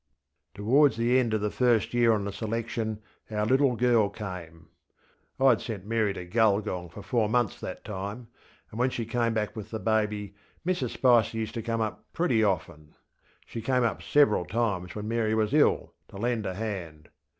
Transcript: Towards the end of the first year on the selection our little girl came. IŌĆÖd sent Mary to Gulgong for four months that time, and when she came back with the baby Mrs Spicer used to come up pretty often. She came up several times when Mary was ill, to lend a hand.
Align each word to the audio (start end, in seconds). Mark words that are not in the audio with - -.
Towards 0.55 0.97
the 0.97 1.19
end 1.19 1.31
of 1.35 1.41
the 1.41 1.51
first 1.51 1.93
year 1.93 2.11
on 2.11 2.25
the 2.25 2.33
selection 2.33 3.03
our 3.29 3.45
little 3.45 3.75
girl 3.75 4.09
came. 4.09 4.69
IŌĆÖd 5.39 5.61
sent 5.61 5.85
Mary 5.85 6.11
to 6.13 6.25
Gulgong 6.25 6.89
for 6.89 7.03
four 7.03 7.29
months 7.29 7.59
that 7.59 7.85
time, 7.85 8.27
and 8.71 8.79
when 8.79 8.89
she 8.89 9.05
came 9.05 9.35
back 9.35 9.55
with 9.55 9.69
the 9.69 9.77
baby 9.77 10.33
Mrs 10.65 10.89
Spicer 10.89 11.37
used 11.37 11.53
to 11.53 11.61
come 11.61 11.81
up 11.81 12.03
pretty 12.13 12.43
often. 12.43 12.95
She 13.45 13.61
came 13.61 13.83
up 13.83 14.01
several 14.01 14.43
times 14.45 14.95
when 14.95 15.07
Mary 15.07 15.35
was 15.35 15.53
ill, 15.53 15.93
to 16.07 16.17
lend 16.17 16.47
a 16.47 16.55
hand. 16.55 17.09